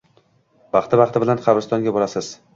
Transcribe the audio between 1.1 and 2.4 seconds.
bilan qabristonga borasiz.